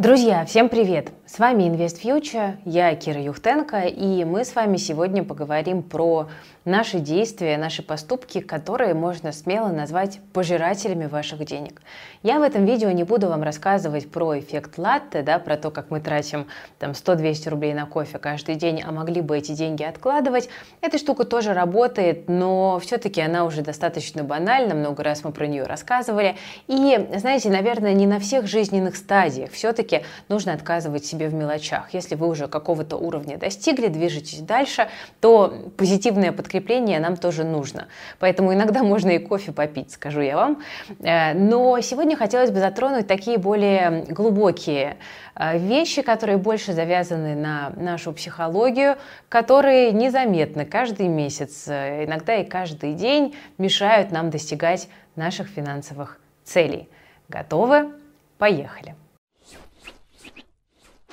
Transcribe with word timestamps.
Друзья, 0.00 0.46
всем 0.46 0.70
привет! 0.70 1.10
С 1.32 1.38
вами 1.38 1.62
Invest 1.62 2.02
Future, 2.02 2.56
я 2.64 2.92
Кира 2.96 3.22
Юхтенко, 3.22 3.82
и 3.82 4.24
мы 4.24 4.44
с 4.44 4.56
вами 4.56 4.78
сегодня 4.78 5.22
поговорим 5.22 5.84
про 5.84 6.28
наши 6.64 6.98
действия, 6.98 7.56
наши 7.56 7.84
поступки, 7.84 8.40
которые 8.40 8.94
можно 8.94 9.30
смело 9.30 9.68
назвать 9.68 10.18
пожирателями 10.32 11.06
ваших 11.06 11.44
денег. 11.44 11.82
Я 12.24 12.40
в 12.40 12.42
этом 12.42 12.64
видео 12.64 12.90
не 12.90 13.04
буду 13.04 13.28
вам 13.28 13.44
рассказывать 13.44 14.10
про 14.10 14.40
эффект 14.40 14.76
латте, 14.76 15.22
да, 15.22 15.38
про 15.38 15.56
то, 15.56 15.70
как 15.70 15.90
мы 15.90 16.00
тратим 16.00 16.48
там 16.80 16.90
100-200 16.90 17.48
рублей 17.48 17.74
на 17.74 17.86
кофе 17.86 18.18
каждый 18.18 18.56
день, 18.56 18.82
а 18.84 18.90
могли 18.90 19.20
бы 19.20 19.38
эти 19.38 19.52
деньги 19.52 19.84
откладывать. 19.84 20.48
Эта 20.80 20.98
штука 20.98 21.24
тоже 21.24 21.54
работает, 21.54 22.28
но 22.28 22.80
все-таки 22.80 23.20
она 23.20 23.44
уже 23.44 23.62
достаточно 23.62 24.24
банальна, 24.24 24.74
много 24.74 25.04
раз 25.04 25.22
мы 25.22 25.30
про 25.30 25.46
нее 25.46 25.62
рассказывали. 25.62 26.36
И, 26.66 27.08
знаете, 27.16 27.50
наверное, 27.50 27.94
не 27.94 28.08
на 28.08 28.18
всех 28.18 28.48
жизненных 28.48 28.96
стадиях 28.96 29.52
все-таки 29.52 30.02
нужно 30.28 30.52
отказывать 30.52 31.06
себе 31.06 31.19
в 31.28 31.34
мелочах. 31.34 31.92
Если 31.92 32.14
вы 32.14 32.28
уже 32.28 32.48
какого-то 32.48 32.96
уровня 32.96 33.38
достигли, 33.38 33.88
движетесь 33.88 34.40
дальше, 34.40 34.88
то 35.20 35.54
позитивное 35.76 36.32
подкрепление 36.32 36.70
подкрепление 36.70 37.00
нам 37.00 37.16
тоже 37.16 37.44
нужно. 37.44 37.88
Поэтому 38.18 38.52
иногда 38.52 38.82
можно 38.84 39.10
и 39.10 39.18
кофе 39.18 39.52
попить, 39.52 39.92
скажу 39.92 40.20
я 40.20 40.36
вам. 40.36 40.62
Э, 41.00 41.34
но 41.34 41.80
сегодня 41.80 42.16
хотелось 42.16 42.50
бы 42.50 42.60
затронуть 42.60 43.06
такие 43.06 43.38
более 43.38 44.04
глубокие 44.08 44.96
э, 45.34 45.58
вещи, 45.58 46.02
которые 46.02 46.38
больше 46.38 46.72
завязаны 46.72 47.34
на 47.34 47.70
нашу 47.76 48.12
психологию, 48.12 48.96
которые 49.28 49.92
незаметно 49.92 50.64
каждый 50.64 51.08
месяц, 51.08 51.68
э, 51.68 52.04
иногда 52.04 52.36
и 52.36 52.44
каждый 52.44 52.94
день 52.94 53.34
мешают 53.58 54.12
нам 54.12 54.30
достигать 54.30 54.88
наших 55.16 55.48
финансовых 55.48 56.18
целей. 56.44 56.88
Готовы? 57.28 57.90
Поехали! 58.38 58.94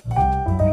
you 0.09 0.66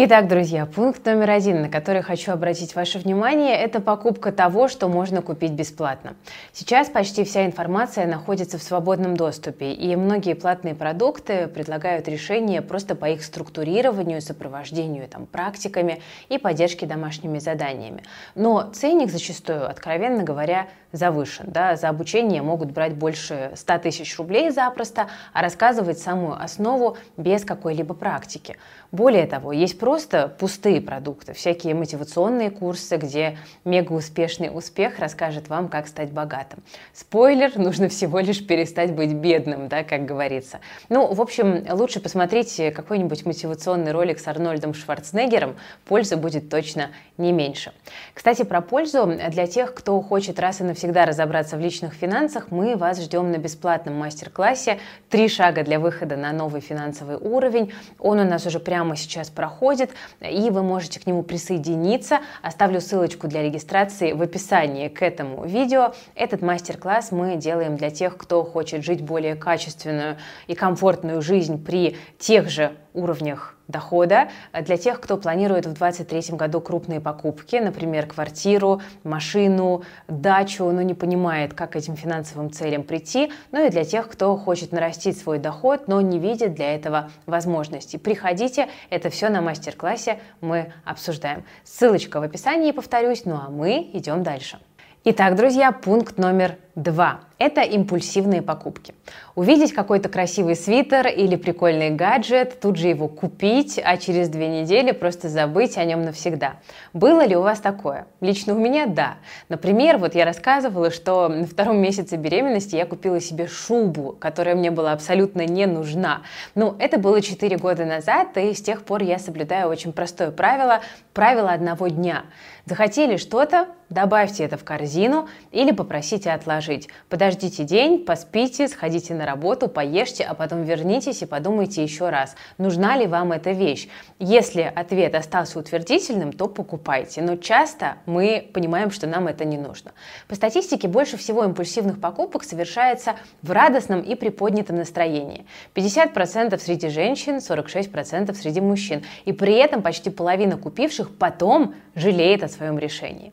Итак, 0.00 0.28
друзья, 0.28 0.64
пункт 0.64 1.04
номер 1.06 1.28
один, 1.30 1.60
на 1.60 1.68
который 1.68 2.02
хочу 2.02 2.30
обратить 2.30 2.76
ваше 2.76 3.00
внимание, 3.00 3.56
это 3.56 3.80
покупка 3.80 4.30
того, 4.30 4.68
что 4.68 4.86
можно 4.86 5.22
купить 5.22 5.50
бесплатно. 5.50 6.14
Сейчас 6.52 6.88
почти 6.88 7.24
вся 7.24 7.44
информация 7.44 8.06
находится 8.06 8.58
в 8.58 8.62
свободном 8.62 9.16
доступе, 9.16 9.72
и 9.72 9.96
многие 9.96 10.34
платные 10.34 10.76
продукты 10.76 11.48
предлагают 11.48 12.06
решения 12.06 12.62
просто 12.62 12.94
по 12.94 13.06
их 13.06 13.24
структурированию, 13.24 14.22
сопровождению 14.22 15.08
там, 15.08 15.26
практиками 15.26 16.00
и 16.28 16.38
поддержке 16.38 16.86
домашними 16.86 17.40
заданиями. 17.40 18.04
Но 18.36 18.70
ценник 18.72 19.10
зачастую, 19.10 19.68
откровенно 19.68 20.22
говоря, 20.22 20.68
завышен. 20.92 21.46
Да? 21.48 21.76
За 21.76 21.88
обучение 21.88 22.40
могут 22.40 22.70
брать 22.70 22.94
больше 22.94 23.50
100 23.54 23.78
тысяч 23.78 24.16
рублей 24.16 24.50
запросто, 24.50 25.08
а 25.32 25.42
рассказывать 25.42 25.98
самую 25.98 26.40
основу 26.40 26.96
без 27.16 27.44
какой-либо 27.44 27.94
практики. 27.94 28.56
Более 28.90 29.26
того, 29.26 29.52
есть 29.52 29.78
просто 29.78 30.34
пустые 30.38 30.80
продукты, 30.80 31.34
всякие 31.34 31.74
мотивационные 31.74 32.50
курсы, 32.50 32.96
где 32.96 33.36
мега 33.66 33.92
успешный 33.92 34.48
успех 34.50 34.98
расскажет 34.98 35.48
вам, 35.48 35.68
как 35.68 35.88
стать 35.88 36.10
богатым. 36.10 36.62
Спойлер, 36.94 37.52
нужно 37.58 37.90
всего 37.90 38.18
лишь 38.20 38.46
перестать 38.46 38.94
быть 38.94 39.12
бедным, 39.12 39.68
да, 39.68 39.84
как 39.84 40.06
говорится. 40.06 40.60
Ну, 40.88 41.12
в 41.12 41.20
общем, 41.20 41.66
лучше 41.70 42.00
посмотрите 42.00 42.70
какой-нибудь 42.70 43.26
мотивационный 43.26 43.92
ролик 43.92 44.18
с 44.18 44.26
Арнольдом 44.26 44.72
Шварценеггером, 44.72 45.56
пользы 45.84 46.16
будет 46.16 46.48
точно 46.48 46.90
не 47.18 47.30
меньше. 47.30 47.72
Кстати, 48.14 48.42
про 48.42 48.62
пользу 48.62 49.04
для 49.28 49.46
тех, 49.46 49.74
кто 49.74 50.00
хочет 50.00 50.40
раз 50.40 50.62
и 50.62 50.64
навсегда 50.64 51.04
разобраться 51.04 51.58
в 51.58 51.60
личных 51.60 51.92
финансах, 51.92 52.50
мы 52.50 52.74
вас 52.74 53.02
ждем 53.02 53.32
на 53.32 53.36
бесплатном 53.36 53.96
мастер-классе 53.96 54.78
«Три 55.10 55.28
шага 55.28 55.62
для 55.62 55.78
выхода 55.78 56.16
на 56.16 56.32
новый 56.32 56.62
финансовый 56.62 57.16
уровень». 57.16 57.70
Он 57.98 58.20
у 58.20 58.24
нас 58.24 58.46
уже 58.46 58.58
прямо 58.58 58.77
прямо 58.78 58.94
сейчас 58.94 59.28
проходит, 59.28 59.90
и 60.20 60.50
вы 60.50 60.62
можете 60.62 61.00
к 61.00 61.06
нему 61.08 61.24
присоединиться. 61.24 62.20
Оставлю 62.42 62.80
ссылочку 62.80 63.26
для 63.26 63.42
регистрации 63.42 64.12
в 64.12 64.22
описании 64.22 64.86
к 64.86 65.02
этому 65.02 65.44
видео. 65.44 65.94
Этот 66.14 66.42
мастер-класс 66.42 67.10
мы 67.10 67.34
делаем 67.34 67.76
для 67.76 67.90
тех, 67.90 68.16
кто 68.16 68.44
хочет 68.44 68.84
жить 68.84 69.02
более 69.02 69.34
качественную 69.34 70.18
и 70.46 70.54
комфортную 70.54 71.22
жизнь 71.22 71.60
при 71.60 71.96
тех 72.20 72.48
же 72.48 72.72
уровнях 72.98 73.54
дохода 73.68 74.28
для 74.58 74.76
тех, 74.76 75.00
кто 75.00 75.16
планирует 75.16 75.66
в 75.66 75.74
2023 75.74 76.36
году 76.36 76.60
крупные 76.60 77.00
покупки, 77.00 77.56
например, 77.56 78.06
квартиру, 78.06 78.80
машину, 79.04 79.82
дачу, 80.08 80.64
но 80.64 80.82
не 80.82 80.94
понимает, 80.94 81.54
как 81.54 81.72
к 81.72 81.76
этим 81.76 81.96
финансовым 81.96 82.50
целям 82.50 82.82
прийти, 82.82 83.30
ну 83.52 83.64
и 83.66 83.70
для 83.70 83.84
тех, 83.84 84.08
кто 84.08 84.36
хочет 84.36 84.72
нарастить 84.72 85.18
свой 85.18 85.38
доход, 85.38 85.86
но 85.86 86.00
не 86.00 86.18
видит 86.18 86.54
для 86.54 86.74
этого 86.74 87.10
возможностей. 87.26 87.98
Приходите, 87.98 88.68
это 88.90 89.10
все 89.10 89.28
на 89.28 89.40
мастер-классе 89.40 90.18
мы 90.40 90.72
обсуждаем. 90.84 91.44
Ссылочка 91.64 92.20
в 92.20 92.22
описании, 92.22 92.72
повторюсь, 92.72 93.24
ну 93.24 93.34
а 93.34 93.50
мы 93.50 93.90
идем 93.92 94.22
дальше. 94.22 94.58
Итак, 95.04 95.36
друзья, 95.36 95.72
пункт 95.72 96.18
номер 96.18 96.56
два. 96.82 97.20
Это 97.38 97.60
импульсивные 97.60 98.42
покупки. 98.42 98.94
Увидеть 99.36 99.72
какой-то 99.72 100.08
красивый 100.08 100.56
свитер 100.56 101.06
или 101.06 101.36
прикольный 101.36 101.90
гаджет, 101.90 102.58
тут 102.60 102.76
же 102.76 102.88
его 102.88 103.06
купить, 103.06 103.80
а 103.82 103.96
через 103.96 104.28
две 104.28 104.48
недели 104.48 104.90
просто 104.90 105.28
забыть 105.28 105.76
о 105.76 105.84
нем 105.84 106.02
навсегда. 106.02 106.54
Было 106.92 107.24
ли 107.24 107.36
у 107.36 107.42
вас 107.42 107.60
такое? 107.60 108.06
Лично 108.20 108.54
у 108.54 108.58
меня 108.58 108.86
да. 108.86 109.18
Например, 109.48 109.98
вот 109.98 110.16
я 110.16 110.24
рассказывала, 110.24 110.90
что 110.90 111.28
на 111.28 111.46
втором 111.46 111.78
месяце 111.80 112.16
беременности 112.16 112.74
я 112.74 112.86
купила 112.86 113.20
себе 113.20 113.46
шубу, 113.46 114.16
которая 114.18 114.56
мне 114.56 114.72
была 114.72 114.92
абсолютно 114.92 115.46
не 115.46 115.66
нужна. 115.66 116.22
Ну, 116.56 116.74
это 116.78 116.98
было 116.98 117.22
4 117.22 117.56
года 117.58 117.84
назад, 117.84 118.36
и 118.36 118.52
с 118.52 118.62
тех 118.62 118.82
пор 118.82 119.02
я 119.02 119.20
соблюдаю 119.20 119.68
очень 119.68 119.92
простое 119.92 120.32
правило, 120.32 120.80
правило 121.12 121.50
одного 121.50 121.86
дня. 121.86 122.24
Захотели 122.66 123.16
что-то, 123.16 123.68
добавьте 123.88 124.44
это 124.44 124.58
в 124.58 124.64
корзину 124.64 125.28
или 125.52 125.70
попросите 125.70 126.30
отложить. 126.30 126.67
Подождите 127.08 127.64
день, 127.64 128.04
поспите, 128.04 128.68
сходите 128.68 129.14
на 129.14 129.26
работу, 129.26 129.68
поешьте, 129.68 130.24
а 130.24 130.34
потом 130.34 130.62
вернитесь 130.62 131.22
и 131.22 131.26
подумайте 131.26 131.82
еще 131.82 132.10
раз, 132.10 132.36
нужна 132.58 132.96
ли 132.96 133.06
вам 133.06 133.32
эта 133.32 133.52
вещь. 133.52 133.88
Если 134.18 134.60
ответ 134.62 135.14
остался 135.14 135.58
утвердительным, 135.58 136.32
то 136.32 136.48
покупайте. 136.48 137.22
Но 137.22 137.36
часто 137.36 137.96
мы 138.06 138.50
понимаем, 138.52 138.90
что 138.90 139.06
нам 139.06 139.28
это 139.28 139.44
не 139.44 139.56
нужно. 139.56 139.92
По 140.28 140.34
статистике, 140.34 140.88
больше 140.88 141.16
всего 141.16 141.44
импульсивных 141.44 142.00
покупок 142.00 142.44
совершается 142.44 143.16
в 143.42 143.50
радостном 143.50 144.00
и 144.00 144.14
приподнятом 144.14 144.76
настроении. 144.76 145.46
50% 145.74 146.58
среди 146.58 146.88
женщин, 146.88 147.36
46% 147.36 148.34
среди 148.34 148.60
мужчин. 148.60 149.04
И 149.24 149.32
при 149.32 149.54
этом 149.54 149.82
почти 149.82 150.10
половина 150.10 150.56
купивших 150.56 151.16
потом 151.16 151.74
жалеет 151.94 152.42
о 152.42 152.48
своем 152.48 152.78
решении. 152.78 153.32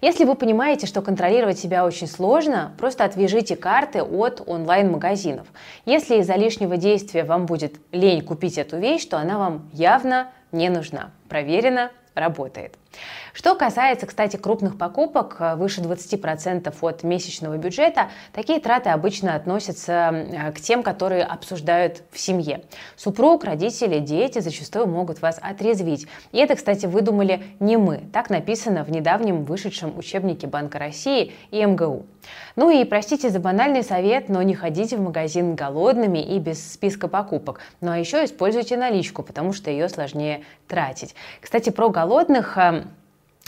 Если 0.00 0.24
вы 0.24 0.34
понимаете, 0.34 0.86
что 0.86 1.02
контролировать 1.02 1.58
себя 1.58 1.84
очень 1.84 2.06
сложно, 2.06 2.72
просто 2.78 3.04
отвяжите 3.04 3.56
карты 3.56 4.02
от 4.02 4.42
онлайн-магазинов. 4.46 5.46
Если 5.84 6.16
из-за 6.18 6.34
лишнего 6.34 6.76
действия 6.76 7.24
вам 7.24 7.46
будет 7.46 7.76
лень 7.92 8.22
купить 8.22 8.58
эту 8.58 8.78
вещь, 8.78 9.04
то 9.06 9.18
она 9.18 9.38
вам 9.38 9.70
явно 9.72 10.28
не 10.52 10.68
нужна. 10.68 11.10
Проверено, 11.28 11.90
работает. 12.14 12.76
Что 13.32 13.54
касается, 13.54 14.06
кстати, 14.06 14.36
крупных 14.36 14.76
покупок, 14.76 15.36
э, 15.38 15.54
выше 15.56 15.80
20% 15.80 16.74
от 16.82 17.02
месячного 17.02 17.56
бюджета, 17.56 18.10
такие 18.32 18.60
траты 18.60 18.90
обычно 18.90 19.34
относятся 19.34 19.92
э, 19.92 20.52
к 20.52 20.60
тем, 20.60 20.82
которые 20.82 21.24
обсуждают 21.24 22.02
в 22.10 22.18
семье. 22.18 22.64
Супруг, 22.96 23.44
родители, 23.44 24.00
дети 24.00 24.40
зачастую 24.40 24.86
могут 24.86 25.22
вас 25.22 25.38
отрезвить. 25.40 26.06
И 26.32 26.38
это, 26.38 26.56
кстати, 26.56 26.84
выдумали 26.86 27.42
не 27.58 27.76
мы. 27.76 28.02
Так 28.12 28.28
написано 28.28 28.84
в 28.84 28.90
недавнем 28.90 29.44
вышедшем 29.44 29.96
учебнике 29.96 30.46
Банка 30.46 30.78
России 30.78 31.32
и 31.50 31.64
МГУ. 31.64 32.04
Ну 32.56 32.70
и 32.70 32.84
простите 32.84 33.30
за 33.30 33.40
банальный 33.40 33.82
совет, 33.82 34.28
но 34.28 34.42
не 34.42 34.54
ходите 34.54 34.96
в 34.96 35.00
магазин 35.00 35.54
голодными 35.54 36.18
и 36.18 36.38
без 36.38 36.72
списка 36.72 37.08
покупок. 37.08 37.60
Ну 37.80 37.90
а 37.90 37.98
еще 37.98 38.24
используйте 38.24 38.76
наличку, 38.76 39.22
потому 39.22 39.52
что 39.52 39.70
ее 39.70 39.88
сложнее 39.88 40.44
тратить. 40.68 41.14
Кстати, 41.40 41.70
про 41.70 41.88
голодных 41.88 42.58
э, 42.58 42.84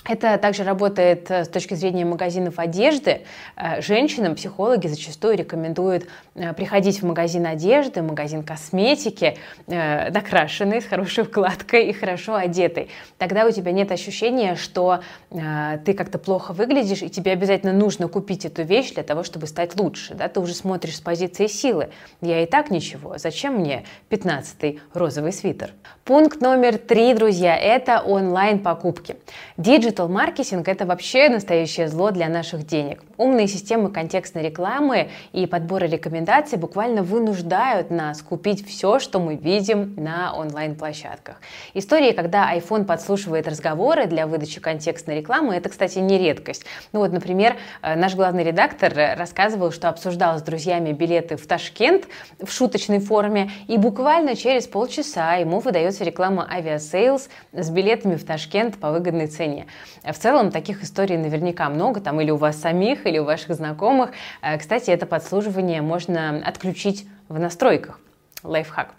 это 0.06 0.36
также 0.36 0.64
работает 0.64 1.30
э, 1.30 1.44
с 1.44 1.48
точки 1.48 1.74
зрения 1.74 2.04
магазинов 2.04 2.58
одежды. 2.58 3.22
Э, 3.56 3.80
женщинам 3.80 4.34
психологи 4.34 4.86
зачастую 4.86 5.36
рекомендуют 5.36 6.06
э, 6.34 6.52
приходить 6.52 7.00
в 7.00 7.06
магазин 7.06 7.46
одежды, 7.46 8.02
магазин 8.02 8.42
косметики, 8.42 9.38
накрашенный, 9.66 10.82
с 10.82 10.84
хорошей 10.84 11.24
укладкой 11.24 11.86
и 11.86 11.92
хорошо 11.92 12.34
одетый. 12.34 12.90
Тогда 13.18 13.46
у 13.46 13.50
тебя 13.50 13.72
нет 13.72 13.90
ощущения, 13.90 14.56
что 14.56 15.00
ты 15.30 15.94
как-то 15.94 16.18
плохо 16.18 16.52
выглядишь, 16.52 17.02
и 17.02 17.08
тебе 17.08 17.32
обязательно 17.32 17.72
нужно 17.72 18.08
купить 18.08 18.44
эту 18.44 18.62
вещь 18.62 18.92
для 18.92 19.02
того, 19.02 19.22
чтобы 19.22 19.46
стать 19.46 19.78
лучше. 19.78 20.14
Да? 20.14 20.28
Ты 20.28 20.40
уже 20.40 20.54
смотришь 20.54 20.96
с 20.96 21.00
позиции 21.00 21.46
силы. 21.46 21.90
Я 22.20 22.42
и 22.42 22.46
так 22.46 22.70
ничего. 22.70 23.16
Зачем 23.18 23.54
мне 23.54 23.84
15-й 24.10 24.80
розовый 24.92 25.32
свитер? 25.32 25.70
Пункт 26.04 26.40
номер 26.40 26.78
три, 26.78 27.14
друзья, 27.14 27.56
это 27.56 28.00
онлайн-покупки. 28.00 29.16
Digit 29.56 29.93
Digital-маркетинг– 29.94 30.66
это 30.68 30.86
вообще 30.86 31.28
настоящее 31.28 31.86
зло 31.86 32.10
для 32.10 32.28
наших 32.28 32.66
денег. 32.66 33.04
Умные 33.16 33.46
системы 33.46 33.92
контекстной 33.92 34.42
рекламы 34.42 35.10
и 35.32 35.46
подбора 35.46 35.84
рекомендаций 35.84 36.58
буквально 36.58 37.04
вынуждают 37.04 37.90
нас 37.90 38.20
купить 38.20 38.66
все, 38.66 38.98
что 38.98 39.20
мы 39.20 39.36
видим 39.36 39.94
на 39.96 40.34
онлайн-площадках. 40.34 41.36
Истории, 41.74 42.10
когда 42.10 42.52
iPhone 42.56 42.86
подслушивает 42.86 43.46
разговоры 43.46 44.06
для 44.06 44.26
выдачи 44.26 44.60
контекстной 44.60 45.18
рекламы, 45.18 45.54
это, 45.54 45.68
кстати, 45.68 46.00
не 46.00 46.18
редкость. 46.18 46.64
Ну 46.92 46.98
вот, 46.98 47.12
например, 47.12 47.54
э, 47.82 47.94
наш 47.94 48.16
главный 48.16 48.42
редактор 48.42 48.92
рассказывал, 49.16 49.70
что 49.70 49.88
обсуждал 49.88 50.40
с 50.40 50.42
друзьями 50.42 50.90
билеты 50.90 51.36
в 51.36 51.46
Ташкент 51.46 52.08
в 52.40 52.50
шуточной 52.50 52.98
форме, 52.98 53.52
и 53.68 53.78
буквально 53.78 54.34
через 54.34 54.66
полчаса 54.66 55.34
ему 55.34 55.60
выдается 55.60 56.02
реклама 56.02 56.48
Aviasales 56.50 57.28
с 57.52 57.70
билетами 57.70 58.16
в 58.16 58.24
Ташкент 58.24 58.76
по 58.78 58.90
выгодной 58.90 59.28
цене. 59.28 59.66
В 60.02 60.14
целом 60.14 60.50
таких 60.50 60.82
историй 60.82 61.16
наверняка 61.16 61.68
много, 61.68 62.00
там 62.00 62.20
или 62.20 62.30
у 62.30 62.36
вас 62.36 62.60
самих, 62.60 63.06
или 63.06 63.18
у 63.18 63.24
ваших 63.24 63.54
знакомых. 63.54 64.10
Э, 64.42 64.58
кстати, 64.58 64.90
это 64.90 65.06
подслушивание 65.06 65.82
можно 65.82 66.42
отключить 66.44 67.06
в 67.28 67.38
настройках. 67.38 67.98
Лайфхак. 68.42 68.94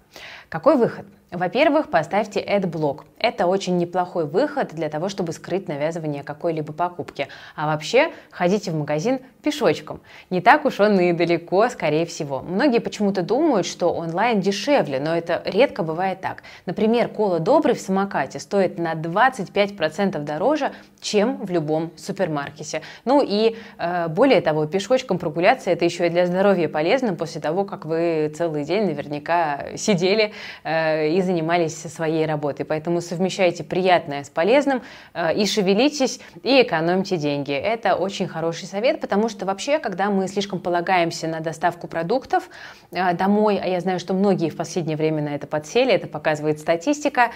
Какой 0.49 0.75
выход? 0.75 1.05
Во-первых, 1.31 1.89
поставьте 1.89 2.39
AdBlock. 2.39 3.01
Это 3.17 3.47
очень 3.47 3.77
неплохой 3.77 4.25
выход 4.25 4.69
для 4.73 4.89
того, 4.89 5.09
чтобы 5.09 5.33
скрыть 5.33 5.67
навязывание 5.67 6.23
какой-либо 6.23 6.71
покупки. 6.71 7.27
А 7.55 7.65
вообще, 7.65 8.11
ходите 8.29 8.69
в 8.69 8.75
магазин 8.75 9.19
пешочком. 9.41 10.01
Не 10.29 10.41
так 10.41 10.65
уж 10.65 10.79
он 10.79 10.99
и 10.99 11.11
далеко, 11.13 11.67
скорее 11.69 12.05
всего. 12.05 12.41
Многие 12.41 12.79
почему-то 12.79 13.23
думают, 13.23 13.65
что 13.65 13.91
онлайн 13.91 14.41
дешевле, 14.41 14.99
но 14.99 15.15
это 15.15 15.41
редко 15.45 15.81
бывает 15.81 16.21
так. 16.21 16.43
Например, 16.67 17.07
кола 17.07 17.39
добрый 17.39 17.73
в 17.73 17.79
самокате 17.79 18.39
стоит 18.39 18.77
на 18.77 18.93
25% 18.93 20.19
дороже, 20.19 20.71
чем 21.01 21.37
в 21.43 21.49
любом 21.49 21.91
супермаркете. 21.97 22.81
Ну 23.03 23.23
и 23.23 23.55
э, 23.77 24.07
более 24.09 24.41
того, 24.41 24.67
пешочком 24.67 25.17
прогуляться 25.17 25.69
это 25.71 25.85
еще 25.85 26.07
и 26.07 26.09
для 26.09 26.27
здоровья 26.27 26.67
полезно 26.67 27.13
после 27.13 27.41
того, 27.41 27.65
как 27.65 27.85
вы 27.85 28.31
целый 28.35 28.63
день 28.63 28.85
наверняка 28.85 29.75
сидели 29.77 30.31
э, 30.63 31.09
и 31.09 31.21
занимались 31.25 31.75
своей 31.75 32.25
работой. 32.25 32.65
Поэтому 32.65 33.01
совмещайте 33.01 33.63
приятное 33.63 34.23
с 34.23 34.29
полезным 34.29 34.81
э, 35.13 35.35
и 35.35 35.45
шевелитесь, 35.45 36.19
и 36.43 36.61
экономьте 36.61 37.17
деньги. 37.17 37.51
Это 37.51 37.95
очень 37.95 38.27
хороший 38.27 38.65
совет, 38.65 39.01
потому 39.01 39.27
что 39.27 39.45
вообще, 39.45 39.79
когда 39.79 40.09
мы 40.09 40.27
слишком 40.27 40.59
полагаемся 40.59 41.27
на 41.27 41.41
доставку 41.41 41.87
продуктов 41.87 42.49
э, 42.91 43.13
домой, 43.13 43.59
а 43.61 43.67
я 43.67 43.81
знаю, 43.81 43.99
что 43.99 44.13
многие 44.13 44.49
в 44.49 44.55
последнее 44.55 44.95
время 44.95 45.21
на 45.21 45.35
это 45.35 45.47
подсели, 45.47 45.91
это 45.91 46.07
показывает 46.07 46.59
статистика, 46.59 47.31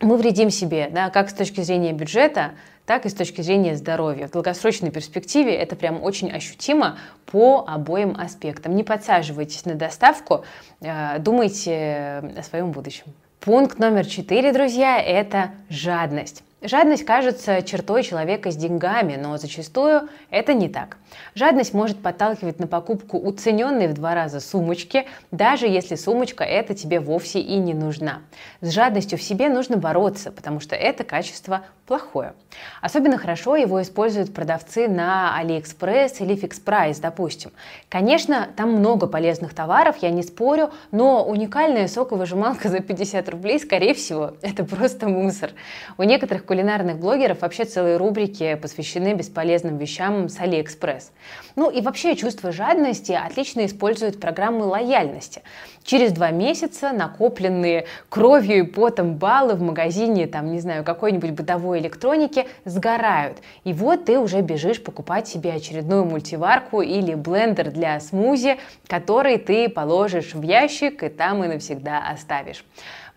мы 0.00 0.16
вредим 0.16 0.50
себе, 0.50 0.88
да, 0.90 1.10
как 1.10 1.30
с 1.30 1.32
точки 1.32 1.60
зрения 1.62 1.92
бюджета, 1.92 2.52
так 2.84 3.04
и 3.06 3.08
с 3.08 3.14
точки 3.14 3.40
зрения 3.40 3.76
здоровья. 3.76 4.28
В 4.28 4.30
долгосрочной 4.30 4.90
перспективе 4.90 5.54
это 5.54 5.74
прям 5.74 6.02
очень 6.02 6.30
ощутимо 6.30 6.98
по 7.26 7.64
обоим 7.66 8.16
аспектам. 8.18 8.76
Не 8.76 8.84
подсаживайтесь 8.84 9.64
на 9.64 9.74
доставку, 9.74 10.44
э, 10.80 11.18
думайте 11.18 12.32
о 12.36 12.42
своем 12.42 12.70
будущем. 12.70 13.06
Пункт 13.40 13.78
номер 13.78 14.06
четыре, 14.06 14.52
друзья, 14.52 15.00
это 15.00 15.50
жадность. 15.68 16.42
Жадность 16.62 17.04
кажется 17.04 17.60
чертой 17.60 18.02
человека 18.02 18.50
с 18.50 18.56
деньгами, 18.56 19.16
но 19.16 19.36
зачастую 19.36 20.08
это 20.30 20.54
не 20.54 20.70
так. 20.70 20.96
Жадность 21.34 21.74
может 21.74 22.02
подталкивать 22.02 22.58
на 22.58 22.66
покупку 22.66 23.18
уцененной 23.18 23.88
в 23.88 23.92
два 23.92 24.14
раза 24.14 24.40
сумочки, 24.40 25.06
даже 25.30 25.66
если 25.66 25.96
сумочка 25.96 26.44
эта 26.44 26.74
тебе 26.74 26.98
вовсе 26.98 27.40
и 27.40 27.56
не 27.56 27.74
нужна. 27.74 28.22
С 28.62 28.70
жадностью 28.70 29.18
в 29.18 29.22
себе 29.22 29.50
нужно 29.50 29.76
бороться, 29.76 30.32
потому 30.32 30.60
что 30.60 30.74
это 30.74 31.04
качество 31.04 31.62
плохое. 31.86 32.32
Особенно 32.80 33.18
хорошо 33.18 33.54
его 33.54 33.80
используют 33.80 34.34
продавцы 34.34 34.88
на 34.88 35.38
AliExpress 35.40 36.16
или 36.20 36.34
Fix 36.34 36.62
Price, 36.64 37.00
допустим. 37.00 37.52
Конечно, 37.88 38.48
там 38.56 38.72
много 38.72 39.06
полезных 39.06 39.54
товаров, 39.54 39.96
я 40.00 40.10
не 40.10 40.22
спорю, 40.22 40.70
но 40.90 41.24
уникальная 41.24 41.86
соковыжималка 41.86 42.70
за 42.70 42.80
50 42.80 43.28
рублей, 43.28 43.60
скорее 43.60 43.94
всего, 43.94 44.32
это 44.42 44.64
просто 44.64 45.08
мусор. 45.08 45.50
У 45.98 46.02
некоторых 46.02 46.45
кулинарных 46.46 46.98
блогеров 46.98 47.42
вообще 47.42 47.64
целые 47.64 47.96
рубрики 47.96 48.54
посвящены 48.54 49.14
бесполезным 49.14 49.76
вещам 49.76 50.28
с 50.28 50.38
AliExpress. 50.38 51.10
Ну 51.56 51.70
и 51.70 51.80
вообще 51.80 52.16
чувство 52.16 52.52
жадности 52.52 53.12
отлично 53.12 53.66
используют 53.66 54.20
программы 54.20 54.64
лояльности. 54.64 55.42
Через 55.82 56.12
два 56.12 56.30
месяца 56.30 56.92
накопленные 56.92 57.86
кровью 58.08 58.58
и 58.58 58.62
потом 58.62 59.14
баллы 59.14 59.54
в 59.54 59.62
магазине, 59.62 60.26
там, 60.26 60.50
не 60.50 60.60
знаю, 60.60 60.84
какой-нибудь 60.84 61.30
бытовой 61.30 61.80
электроники 61.80 62.46
сгорают. 62.64 63.38
И 63.64 63.72
вот 63.72 64.06
ты 64.06 64.18
уже 64.18 64.40
бежишь 64.40 64.82
покупать 64.82 65.28
себе 65.28 65.52
очередную 65.52 66.04
мультиварку 66.04 66.80
или 66.80 67.14
блендер 67.14 67.70
для 67.70 68.00
смузи, 68.00 68.58
который 68.88 69.38
ты 69.38 69.68
положишь 69.68 70.34
в 70.34 70.42
ящик 70.42 71.02
и 71.02 71.08
там 71.08 71.44
и 71.44 71.48
навсегда 71.48 72.08
оставишь. 72.08 72.64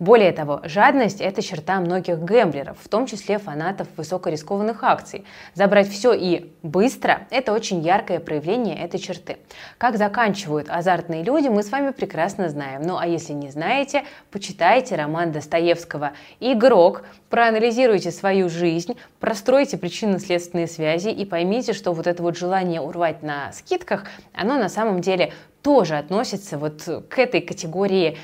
Более 0.00 0.32
того, 0.32 0.62
жадность– 0.64 1.20
это 1.20 1.42
черта 1.42 1.78
многих 1.78 2.20
гэмблеров, 2.20 2.78
в 2.82 2.88
том 2.88 3.04
числе 3.04 3.38
фанатов 3.38 3.86
высокорискованных 3.98 4.82
акций. 4.82 5.26
Забрать 5.52 5.90
все 5.90 6.14
и 6.14 6.50
быстро– 6.62 7.26
это 7.30 7.52
очень 7.52 7.80
яркое 7.82 8.18
проявление 8.18 8.78
этой 8.78 8.98
черты. 8.98 9.36
Как 9.76 9.98
заканчивают 9.98 10.70
азартные 10.70 11.22
люди, 11.22 11.48
мы 11.48 11.62
с 11.62 11.70
вами 11.70 11.90
прекрасно 11.90 12.48
знаем. 12.48 12.80
Ну 12.80 12.96
а 12.96 13.06
если 13.06 13.34
не 13.34 13.50
знаете, 13.50 14.04
почитайте 14.30 14.96
роман 14.96 15.32
Достоевского 15.32 16.12
«Игрок», 16.40 17.04
проанализируйте 17.30 18.10
свою 18.10 18.50
жизнь, 18.50 18.96
простройте 19.20 19.78
причинно-следственные 19.78 20.66
связи 20.66 21.08
и 21.08 21.24
поймите, 21.24 21.72
что 21.72 21.92
вот 21.92 22.06
это 22.06 22.22
вот 22.22 22.36
желание 22.36 22.80
урвать 22.80 23.22
на 23.22 23.52
скидках, 23.52 24.04
оно 24.34 24.58
на 24.58 24.68
самом 24.68 25.00
деле 25.00 25.32
тоже 25.62 25.98
относится 25.98 26.56
вот 26.58 26.82
к 27.08 27.18
этой 27.18 27.40
категории 27.40 28.16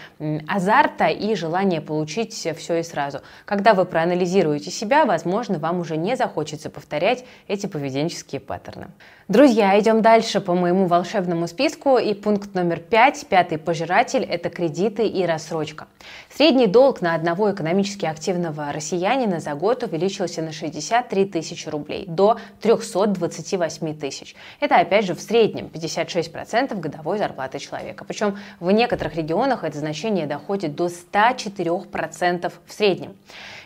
азарта 0.48 1.08
и 1.08 1.34
желания 1.34 1.80
получить 1.80 2.32
все 2.32 2.78
и 2.78 2.82
сразу. 2.82 3.20
Когда 3.44 3.74
вы 3.74 3.84
проанализируете 3.84 4.70
себя, 4.70 5.04
возможно, 5.04 5.58
вам 5.58 5.80
уже 5.80 5.96
не 5.96 6.16
захочется 6.16 6.70
повторять 6.70 7.24
эти 7.46 7.66
поведенческие 7.66 8.40
паттерны. 8.40 8.88
Друзья, 9.28 9.78
идем 9.78 10.02
дальше 10.02 10.40
по 10.40 10.54
моему 10.54 10.86
волшебному 10.86 11.48
списку. 11.48 11.98
И 11.98 12.14
пункт 12.14 12.54
номер 12.54 12.78
пять, 12.78 13.26
пятый 13.28 13.58
пожиратель– 13.58 14.22
это 14.30 14.50
кредиты 14.50 15.06
и 15.06 15.26
рассрочка. 15.26 15.88
Средний 16.34 16.68
долг 16.68 17.00
на 17.00 17.14
одного 17.14 17.50
экономически 17.50 18.06
активного 18.06 18.72
россиянина 18.96 19.40
за 19.40 19.54
год 19.54 19.82
увеличился 19.82 20.42
на 20.42 20.52
63 20.52 21.26
тысячи 21.26 21.68
рублей 21.68 22.06
до 22.08 22.38
328 22.60 23.98
тысяч. 23.98 24.34
Это, 24.60 24.76
опять 24.76 25.04
же, 25.04 25.14
в 25.14 25.20
среднем 25.20 25.66
56% 25.66 26.74
годовой 26.80 27.18
зарплаты 27.18 27.58
человека. 27.58 28.04
Причем 28.04 28.38
в 28.60 28.70
некоторых 28.70 29.14
регионах 29.16 29.64
это 29.64 29.78
значение 29.78 30.26
доходит 30.26 30.74
до 30.74 30.86
104% 30.86 32.52
в 32.66 32.72
среднем. 32.72 33.16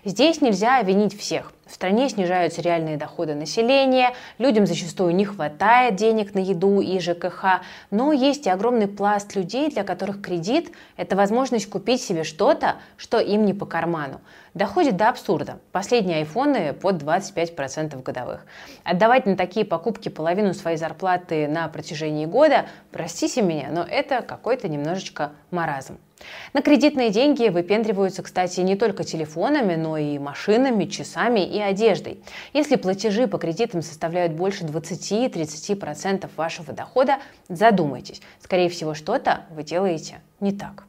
Здесь 0.04 0.40
нельзя 0.40 0.82
винить 0.82 1.18
всех. 1.18 1.52
В 1.70 1.74
стране 1.74 2.08
снижаются 2.08 2.60
реальные 2.62 2.96
доходы 2.96 3.36
населения, 3.36 4.12
людям 4.38 4.66
зачастую 4.66 5.14
не 5.14 5.24
хватает 5.24 5.94
денег 5.94 6.34
на 6.34 6.40
еду 6.40 6.80
и 6.80 6.98
ЖКХ, 6.98 7.60
но 7.92 8.12
есть 8.12 8.46
и 8.46 8.50
огромный 8.50 8.88
пласт 8.88 9.36
людей, 9.36 9.70
для 9.70 9.84
которых 9.84 10.20
кредит– 10.20 10.72
это 10.96 11.14
возможность 11.14 11.70
купить 11.70 12.02
себе 12.02 12.24
что-то, 12.24 12.74
что 12.96 13.20
им 13.20 13.46
не 13.46 13.54
по 13.54 13.66
карману. 13.66 14.20
Доходит 14.52 14.96
до 14.96 15.10
абсурда. 15.10 15.60
Последние 15.70 16.18
айфоны 16.18 16.72
под 16.72 17.04
25% 17.04 18.02
годовых. 18.02 18.44
Отдавать 18.82 19.26
на 19.26 19.36
такие 19.36 19.64
покупки 19.64 20.08
половину 20.08 20.54
своей 20.54 20.76
зарплаты 20.76 21.46
на 21.46 21.68
протяжении 21.68 22.26
года, 22.26 22.66
простите 22.90 23.42
меня, 23.42 23.68
но 23.70 23.84
это 23.88 24.22
какой-то 24.22 24.68
немножечко 24.68 25.30
маразм. 25.52 25.98
На 26.52 26.62
кредитные 26.62 27.10
деньги 27.10 27.48
выпендриваются, 27.48 28.22
кстати, 28.22 28.60
не 28.60 28.76
только 28.76 29.04
телефонами, 29.04 29.76
но 29.76 29.96
и 29.96 30.18
машинами, 30.18 30.84
часами 30.84 31.40
и 31.40 31.60
одеждой. 31.60 32.22
Если 32.52 32.76
платежи 32.76 33.26
по 33.26 33.38
кредитам 33.38 33.82
составляют 33.82 34.32
больше 34.32 34.64
20-30% 34.64 36.28
вашего 36.36 36.72
дохода, 36.72 37.18
задумайтесь. 37.48 38.20
Скорее 38.40 38.68
всего, 38.68 38.94
что-то 38.94 39.46
вы 39.50 39.62
делаете 39.62 40.20
не 40.40 40.52
так. 40.52 40.84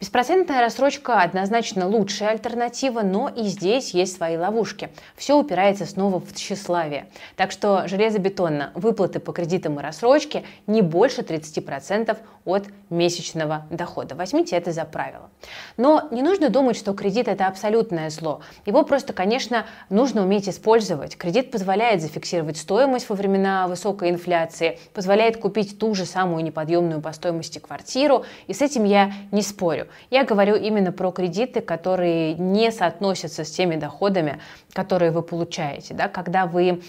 Беспроцентная 0.00 0.60
рассрочка 0.60 1.22
однозначно 1.22 1.88
лучшая 1.88 2.28
альтернатива, 2.28 3.00
но 3.00 3.28
и 3.28 3.42
здесь 3.42 3.94
есть 3.94 4.16
свои 4.16 4.36
ловушки. 4.36 4.90
Все 5.16 5.36
упирается 5.36 5.86
снова 5.86 6.20
в 6.20 6.32
тщеславие. 6.32 7.08
Так 7.34 7.50
что 7.50 7.88
железобетонно 7.88 8.70
выплаты 8.76 9.18
по 9.18 9.32
кредитам 9.32 9.80
и 9.80 9.82
рассрочке 9.82 10.44
не 10.68 10.82
больше 10.82 11.22
30% 11.22 12.16
от 12.44 12.66
месячного 12.90 13.66
дохода. 13.70 14.14
Возьмите 14.14 14.54
это 14.54 14.70
за 14.70 14.84
правило. 14.84 15.30
Но 15.76 16.06
не 16.12 16.22
нужно 16.22 16.48
думать, 16.48 16.76
что 16.76 16.94
кредит 16.94 17.26
это 17.26 17.48
абсолютное 17.48 18.08
зло. 18.08 18.40
Его 18.66 18.84
просто, 18.84 19.12
конечно, 19.12 19.66
нужно 19.90 20.22
уметь 20.22 20.48
использовать. 20.48 21.16
Кредит 21.16 21.50
позволяет 21.50 22.00
зафиксировать 22.02 22.56
стоимость 22.56 23.08
во 23.08 23.16
времена 23.16 23.66
высокой 23.66 24.10
инфляции, 24.10 24.78
позволяет 24.94 25.38
купить 25.38 25.76
ту 25.76 25.96
же 25.96 26.06
самую 26.06 26.44
неподъемную 26.44 27.00
по 27.00 27.12
стоимости 27.12 27.58
квартиру, 27.58 28.24
и 28.46 28.54
с 28.54 28.62
этим 28.62 28.84
я 28.84 29.12
не 29.32 29.42
спорю. 29.42 29.87
Я 30.10 30.24
говорю 30.24 30.56
именно 30.56 30.92
про 30.92 31.10
кредиты, 31.10 31.60
которые 31.60 32.34
не 32.34 32.70
соотносятся 32.72 33.44
с 33.44 33.50
теми 33.50 33.76
доходами, 33.76 34.40
которые 34.72 35.10
вы 35.10 35.22
получаете. 35.22 35.94
Да? 35.94 36.08
Когда 36.08 36.46
вы 36.46 36.82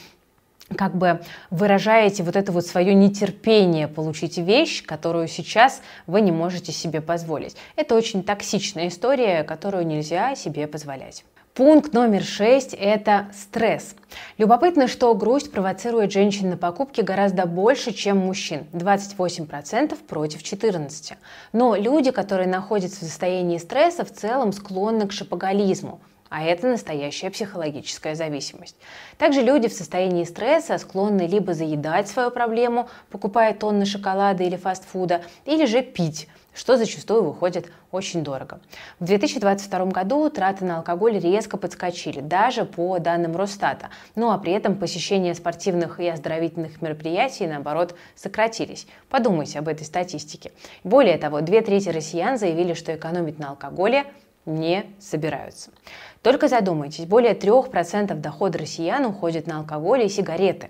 как 0.75 0.95
бы 0.95 1.21
выражаете 1.49 2.23
вот 2.23 2.35
это 2.35 2.51
вот 2.51 2.65
свое 2.65 2.93
нетерпение 2.93 3.87
получить 3.87 4.37
вещь, 4.37 4.85
которую 4.85 5.27
сейчас 5.27 5.81
вы 6.07 6.21
не 6.21 6.31
можете 6.31 6.71
себе 6.71 7.01
позволить. 7.01 7.55
Это 7.75 7.95
очень 7.95 8.23
токсичная 8.23 8.87
история, 8.87 9.43
которую 9.43 9.85
нельзя 9.85 10.35
себе 10.35 10.67
позволять. 10.67 11.25
Пункт 11.59 11.91
номер 11.91 12.23
шесть– 12.23 12.73
это 12.79 13.27
стресс. 13.33 13.93
Любопытно, 14.37 14.87
что 14.87 15.13
грусть 15.13 15.51
провоцирует 15.51 16.09
женщин 16.09 16.51
на 16.51 16.55
покупки 16.55 17.01
гораздо 17.01 17.45
больше, 17.45 17.91
чем 17.91 18.19
мужчин– 18.19 18.65
28% 18.71 19.97
против 20.07 20.41
14%. 20.41 21.17
Но 21.51 21.75
люди, 21.75 22.11
которые 22.11 22.47
находятся 22.47 23.01
в 23.01 23.09
состоянии 23.09 23.57
стресса, 23.57 24.05
в 24.05 24.13
целом 24.13 24.53
склонны 24.53 25.05
к 25.05 25.11
шопоголизму. 25.11 25.99
А 26.29 26.45
это 26.45 26.67
настоящая 26.67 27.29
психологическая 27.29 28.15
зависимость. 28.15 28.77
Также 29.17 29.41
люди 29.41 29.67
в 29.67 29.73
состоянии 29.73 30.23
стресса 30.23 30.77
склонны 30.77 31.23
либо 31.27 31.53
заедать 31.53 32.07
свою 32.07 32.31
проблему, 32.31 32.87
покупая 33.09 33.53
тонны 33.53 33.85
шоколада 33.85 34.45
или 34.45 34.55
фастфуда, 34.55 35.23
или 35.43 35.65
же 35.65 35.81
пить, 35.81 36.29
что 36.53 36.77
зачастую 36.77 37.23
выходит 37.23 37.71
очень 37.91 38.23
дорого. 38.23 38.59
В 38.99 39.05
2022 39.05 39.85
году 39.85 40.29
траты 40.29 40.65
на 40.65 40.77
алкоголь 40.77 41.19
резко 41.19 41.57
подскочили, 41.57 42.19
даже 42.21 42.65
по 42.65 42.99
данным 42.99 43.35
Росстата. 43.35 43.89
Ну 44.15 44.31
а 44.31 44.37
при 44.37 44.53
этом 44.53 44.75
посещение 44.75 45.33
спортивных 45.35 45.99
и 45.99 46.07
оздоровительных 46.07 46.81
мероприятий, 46.81 47.47
наоборот, 47.47 47.95
сократились. 48.15 48.87
Подумайте 49.09 49.59
об 49.59 49.67
этой 49.67 49.85
статистике. 49.85 50.51
Более 50.83 51.17
того, 51.17 51.41
две 51.41 51.61
трети 51.61 51.89
россиян 51.89 52.37
заявили, 52.37 52.73
что 52.73 52.95
экономить 52.95 53.39
на 53.39 53.49
алкоголе 53.49 54.05
не 54.45 54.85
собираются. 54.99 55.71
Только 56.21 56.47
задумайтесь, 56.47 57.05
более 57.05 57.33
3% 57.33 58.13
дохода 58.15 58.59
россиян 58.59 59.05
уходит 59.05 59.47
на 59.47 59.59
алкоголь 59.59 60.03
и 60.03 60.09
сигареты. 60.09 60.69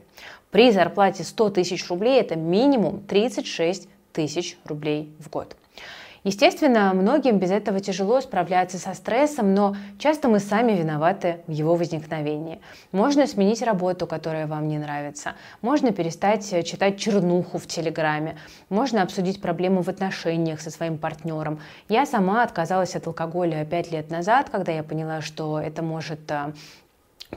При 0.51 0.71
зарплате 0.71 1.23
100 1.23 1.49
тысяч 1.51 1.87
рублей 1.89 2.19
это 2.19 2.35
минимум 2.35 3.01
36 3.01 3.87
тысяч 4.13 4.57
рублей 4.65 5.13
в 5.19 5.29
год. 5.29 5.55
Естественно, 6.29 6.93
многим 6.93 7.39
без 7.39 7.49
этого 7.49 7.79
тяжело 7.79 8.21
справляться 8.21 8.77
со 8.77 8.93
стрессом, 8.93 9.55
но 9.55 9.75
часто 9.97 10.27
мы 10.27 10.37
сами 10.37 10.73
виноваты 10.73 11.39
в 11.47 11.51
его 11.51 11.73
возникновении. 11.73 12.61
Можно 12.91 13.25
сменить 13.25 13.63
работу, 13.63 14.05
которая 14.05 14.45
вам 14.45 14.67
не 14.67 14.77
нравится. 14.77 15.33
Можно 15.63 15.91
перестать 15.91 16.47
читать 16.67 16.99
чернуху 16.99 17.57
в 17.57 17.65
Телеграме. 17.65 18.37
Можно 18.69 19.01
обсудить 19.01 19.41
проблему 19.41 19.81
в 19.81 19.87
отношениях 19.87 20.61
со 20.61 20.69
своим 20.69 20.99
партнером. 20.99 21.61
Я 21.87 22.05
сама 22.05 22.43
отказалась 22.43 22.95
от 22.95 23.07
алкоголя 23.07 23.65
пять 23.65 23.91
лет 23.91 24.11
назад, 24.11 24.51
когда 24.51 24.71
я 24.71 24.83
поняла, 24.83 25.21
что 25.21 25.59
это 25.59 25.81
может 25.81 26.31
а, 26.31 26.53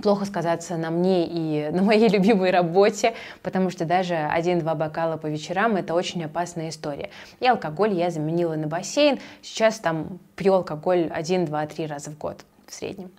плохо 0.00 0.24
сказаться 0.24 0.76
на 0.76 0.90
мне 0.90 1.26
и 1.26 1.70
на 1.70 1.82
моей 1.82 2.08
любимой 2.08 2.50
работе, 2.50 3.14
потому 3.42 3.70
что 3.70 3.84
даже 3.84 4.14
один-два 4.14 4.74
бокала 4.74 5.16
по 5.16 5.26
вечерам– 5.26 5.76
это 5.76 5.94
очень 5.94 6.24
опасная 6.24 6.70
история. 6.70 7.10
И 7.40 7.46
алкоголь 7.46 7.92
я 7.94 8.10
заменила 8.10 8.54
на 8.54 8.66
бассейн. 8.66 9.18
Сейчас 9.42 9.78
там 9.78 10.18
пью 10.36 10.54
алкоголь 10.54 11.08
один, 11.12 11.44
два, 11.44 11.66
три 11.66 11.86
раза 11.86 12.10
в 12.10 12.18
год 12.18 12.44
в 12.72 12.74
среднем. 12.74 13.10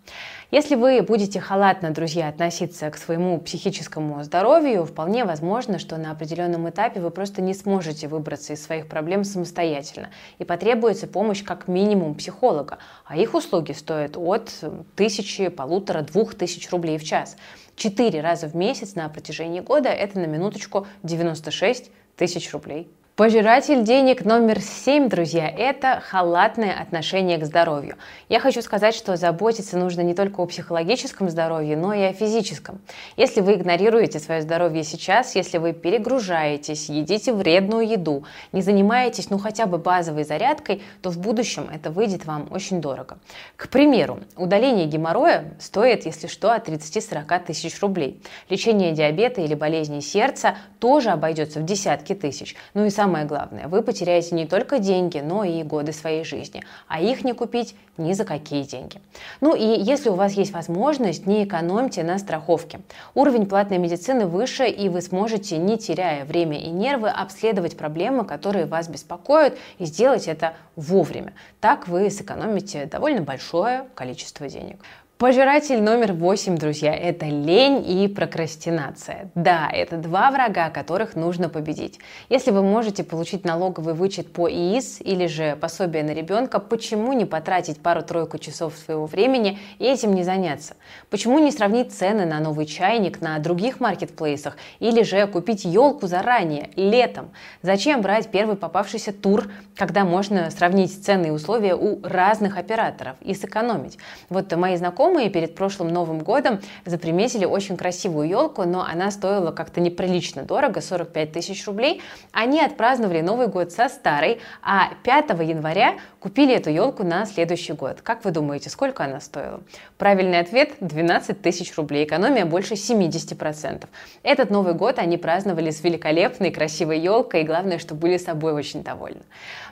Если 0.51 0.75
вы 0.75 1.01
будете 1.01 1.39
халатно, 1.39 1.91
друзья, 1.91 2.27
относиться 2.27 2.89
к 2.89 2.97
своему 2.97 3.39
психическому 3.39 4.23
здоровью, 4.23 4.85
вполне 4.85 5.25
возможно, 5.25 5.79
что 5.79 5.97
на 5.97 6.11
определенном 6.11 6.69
этапе 6.69 6.99
вы 6.99 7.11
просто 7.11 7.41
не 7.41 7.53
сможете 7.53 8.07
выбраться 8.07 8.53
из 8.53 8.63
своих 8.63 8.87
проблем 8.87 9.23
самостоятельно, 9.23 10.09
и 10.39 10.43
потребуется 10.43 11.07
помощь 11.07 11.43
как 11.43 11.67
минимум 11.67 12.15
психолога, 12.15 12.79
а 13.05 13.15
их 13.15 13.35
услуги 13.35 13.71
стоят 13.71 14.17
от 14.17 14.51
тысячи, 14.95 15.47
полутора, 15.49 16.01
двух 16.01 16.35
тысяч 16.35 16.69
рублей 16.71 16.97
в 16.97 17.03
час. 17.03 17.37
Четыре 17.75 18.21
раза 18.21 18.47
в 18.47 18.55
месяц 18.55 18.95
на 18.95 19.07
протяжении 19.09 19.59
года– 19.59 19.89
это 19.89 20.19
на 20.19 20.25
минуточку 20.25 20.87
96 21.03 21.91
тысяч 22.17 22.51
рублей 22.51 22.89
Пожиратель 23.15 23.83
денег 23.83 24.25
номер 24.25 24.59
семь, 24.59 25.07
друзья, 25.07 25.47
это 25.47 26.01
халатное 26.03 26.73
отношение 26.81 27.37
к 27.37 27.45
здоровью. 27.45 27.95
Я 28.27 28.39
хочу 28.39 28.63
сказать, 28.63 28.95
что 28.95 29.17
заботиться 29.17 29.77
нужно 29.77 30.01
не 30.01 30.15
только 30.15 30.41
о 30.41 30.47
психологическом 30.47 31.29
здоровье, 31.29 31.77
но 31.77 31.93
и 31.93 32.01
о 32.01 32.13
физическом. 32.13 32.81
Если 33.15 33.41
вы 33.41 33.53
игнорируете 33.53 34.17
свое 34.17 34.41
здоровье 34.41 34.83
сейчас, 34.83 35.35
если 35.35 35.59
вы 35.59 35.73
перегружаетесь, 35.73 36.89
едите 36.89 37.33
вредную 37.33 37.87
еду, 37.87 38.25
не 38.51 38.63
занимаетесь 38.63 39.29
ну 39.29 39.37
хотя 39.37 39.67
бы 39.67 39.77
базовой 39.77 40.23
зарядкой, 40.23 40.81
то 41.03 41.11
в 41.11 41.19
будущем 41.19 41.69
это 41.71 41.91
выйдет 41.91 42.25
вам 42.25 42.47
очень 42.49 42.81
дорого. 42.81 43.19
К 43.57 43.69
примеру, 43.69 44.21
удаление 44.37 44.87
геморроя 44.87 45.53
стоит, 45.59 46.07
если 46.07 46.25
что, 46.25 46.51
от 46.51 46.67
30-40 46.67 47.45
тысяч 47.45 47.79
рублей. 47.79 48.19
Лечение 48.49 48.91
диабета 48.91 49.41
или 49.41 49.53
болезни 49.53 49.99
сердца 49.99 50.55
тоже 50.79 51.11
обойдется 51.11 51.59
в 51.59 51.63
десятки 51.63 52.15
тысяч. 52.15 52.55
Ну 52.73 52.85
и 52.85 52.89
самое 53.03 53.25
главное, 53.25 53.67
вы 53.67 53.81
потеряете 53.81 54.33
не 54.33 54.45
только 54.45 54.79
деньги, 54.79 55.17
но 55.17 55.43
и 55.43 55.61
годы 55.63 55.91
своей 55.91 56.23
жизни, 56.23 56.63
а 56.87 57.01
их 57.01 57.25
не 57.25 57.33
купить 57.33 57.75
ни 57.97 58.13
за 58.13 58.23
какие 58.23 58.63
деньги. 58.63 59.01
Ну 59.41 59.53
и 59.55 59.65
если 59.65 60.07
у 60.07 60.13
вас 60.13 60.31
есть 60.33 60.53
возможность, 60.53 61.25
не 61.25 61.43
экономьте 61.43 62.01
на 62.03 62.17
страховке. 62.17 62.79
Уровень 63.13 63.45
платной 63.45 63.77
медицины 63.77 64.25
выше, 64.25 64.69
и 64.69 64.87
вы 64.87 65.01
сможете, 65.01 65.57
не 65.57 65.77
теряя 65.77 66.23
время 66.23 66.57
и 66.57 66.69
нервы, 66.69 67.09
обследовать 67.09 67.75
проблемы, 67.75 68.23
которые 68.23 68.67
вас 68.67 68.87
беспокоят, 68.87 69.57
и 69.79 69.85
сделать 69.85 70.29
это 70.29 70.53
вовремя. 70.77 71.33
Так 71.59 71.89
вы 71.89 72.09
сэкономите 72.09 72.85
довольно 72.85 73.21
большое 73.21 73.83
количество 73.95 74.47
денег. 74.47 74.77
Пожиратель 75.23 75.81
номер 75.81 76.11
восемь, 76.11 76.57
друзья, 76.57 76.93
это 76.93 77.27
лень 77.27 77.89
и 77.89 78.09
прокрастинация. 78.09 79.31
Да, 79.35 79.69
это 79.71 79.95
два 79.95 80.29
врага, 80.31 80.69
которых 80.69 81.15
нужно 81.15 81.47
победить. 81.47 81.97
Если 82.27 82.51
вы 82.51 82.61
можете 82.61 83.05
получить 83.05 83.45
налоговый 83.45 83.93
вычет 83.93 84.33
по 84.33 84.49
ИИС 84.49 84.99
или 84.99 85.27
же 85.27 85.55
пособие 85.55 86.03
на 86.03 86.11
ребенка, 86.13 86.59
почему 86.59 87.13
не 87.13 87.23
потратить 87.23 87.79
пару-тройку 87.81 88.37
часов 88.37 88.75
своего 88.75 89.05
времени 89.05 89.59
и 89.79 89.85
этим 89.85 90.13
не 90.13 90.23
заняться? 90.23 90.75
Почему 91.09 91.39
не 91.39 91.53
сравнить 91.53 91.93
цены 91.93 92.25
на 92.25 92.41
новый 92.41 92.65
чайник 92.65 93.21
на 93.21 93.39
других 93.39 93.79
маркетплейсах 93.79 94.57
или 94.79 95.03
же 95.03 95.25
купить 95.27 95.63
елку 95.63 96.05
заранее, 96.05 96.69
летом? 96.75 97.31
Зачем 97.61 98.01
брать 98.01 98.29
первый 98.29 98.57
попавшийся 98.57 99.13
тур, 99.13 99.49
когда 99.77 100.03
можно 100.03 100.51
сравнить 100.51 101.01
цены 101.01 101.27
и 101.27 101.31
условия 101.31 101.75
у 101.75 102.01
разных 102.03 102.57
операторов 102.57 103.15
и 103.21 103.33
сэкономить? 103.33 103.97
Вот 104.27 104.53
мои 104.57 104.75
знакомые 104.75 105.12
знакомые 105.13 105.29
перед 105.29 105.53
прошлым 105.53 105.89
Новым 105.89 106.19
годом 106.19 106.59
заприметили 106.85 107.45
очень 107.45 107.77
красивую 107.77 108.27
елку, 108.27 108.63
но 108.63 108.81
она 108.81 109.11
стоила 109.11 109.51
как-то 109.51 109.79
неприлично 109.79 110.41
дорого, 110.41 110.81
45 110.81 111.31
тысяч 111.31 111.67
рублей. 111.67 112.01
Они 112.31 112.59
отпраздновали 112.59 113.21
Новый 113.21 113.45
год 113.45 113.71
со 113.71 113.89
старой, 113.89 114.39
а 114.63 114.89
5 115.03 115.29
января 115.41 115.97
купили 116.19 116.55
эту 116.55 116.71
елку 116.71 117.03
на 117.03 117.27
следующий 117.27 117.73
год. 117.73 118.01
Как 118.01 118.25
вы 118.25 118.31
думаете, 118.31 118.71
сколько 118.71 119.03
она 119.03 119.19
стоила? 119.19 119.61
Правильный 119.99 120.39
ответ– 120.39 120.71
12 120.79 121.41
тысяч 121.43 121.75
рублей, 121.77 122.05
экономия 122.05 122.45
больше 122.45 122.73
70%. 122.73 123.85
Этот 124.23 124.49
Новый 124.49 124.73
год 124.73 124.97
они 124.97 125.17
праздновали 125.17 125.69
с 125.69 125.83
великолепной, 125.83 126.49
красивой 126.49 126.99
елкой, 126.99 127.41
и 127.41 127.45
главное, 127.45 127.77
что 127.77 127.93
были 127.93 128.17
собой 128.17 128.53
очень 128.53 128.81
довольны. 128.83 129.21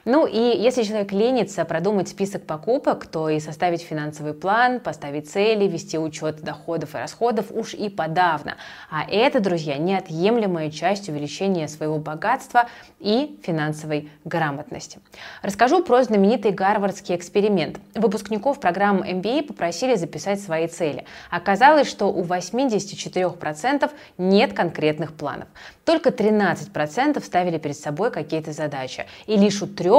Ну 0.03 0.25
и 0.25 0.39
если 0.39 0.81
человек 0.81 1.12
ленится 1.12 1.63
продумать 1.63 2.10
список 2.10 2.48
покупок, 2.48 3.05
то 3.05 3.29
и 3.29 3.39
составить 3.39 3.84
финансовый 3.84 4.34
план, 4.34 4.79
поставить 4.79 5.29
цели, 5.29 5.67
вести 5.67 6.00
учет 6.00 6.41
доходов 6.41 6.96
и 6.96 6.98
расходов 6.98 7.51
уж 7.51 7.75
и 7.75 7.88
подавно. 7.88 8.55
А 8.89 9.03
это, 9.08 9.39
друзья, 9.39 9.77
неотъемлемая 9.77 10.72
часть 10.72 11.08
увеличения 11.08 11.67
своего 11.67 12.00
богатства 12.00 12.67
и 13.00 13.39
финансовой 13.43 14.10
грамотности. 14.25 15.00
Расскажу 15.43 15.84
про 15.84 16.03
знаменитый 16.03 16.51
гарвардский 16.51 17.15
эксперимент. 17.15 17.79
Выпускников 17.93 18.60
программы 18.60 19.08
MBA 19.08 19.43
попросили 19.43 19.93
записать 19.93 20.41
свои 20.41 20.67
цели. 20.67 21.05
Оказалось, 21.29 21.88
что 21.88 22.08
у 22.08 22.24
84% 22.24 23.91
нет 24.17 24.53
конкретных 24.53 25.13
планов. 25.13 25.48
Только 25.86 26.10
13% 26.10 27.24
ставили 27.24 27.60
перед 27.60 27.77
собой 27.77 28.10
какие-то 28.10 28.51
задачи. 28.51 29.05
И 29.27 29.38
лишь 29.38 29.62
у 29.62 29.67
3% 29.67 29.90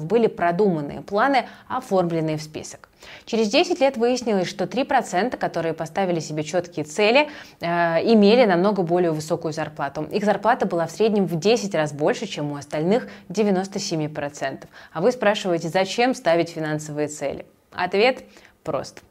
были 0.00 0.26
продуманные 0.26 1.02
планы, 1.02 1.46
оформленные 1.68 2.36
в 2.36 2.42
список. 2.42 2.88
Через 3.24 3.48
10 3.48 3.80
лет 3.80 3.96
выяснилось, 3.96 4.48
что 4.48 4.64
3%, 4.64 5.36
которые 5.36 5.74
поставили 5.74 6.20
себе 6.20 6.42
четкие 6.42 6.84
цели, 6.84 7.28
э, 7.60 7.66
имели 8.12 8.44
намного 8.44 8.82
более 8.82 9.12
высокую 9.12 9.52
зарплату. 9.52 10.02
Их 10.10 10.24
зарплата 10.24 10.66
была 10.66 10.86
в 10.86 10.90
среднем 10.90 11.26
в 11.26 11.38
10 11.38 11.74
раз 11.74 11.92
больше, 11.92 12.26
чем 12.26 12.52
у 12.52 12.56
остальных 12.56 13.08
97%. 13.28 14.66
А 14.92 15.00
вы 15.00 15.12
спрашиваете, 15.12 15.68
зачем 15.68 16.14
ставить 16.14 16.50
финансовые 16.50 17.08
цели? 17.08 17.46
Ответ 17.72 18.24
прост. 18.64 19.02